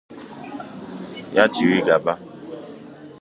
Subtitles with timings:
[1.35, 2.13] ya chịrị gaba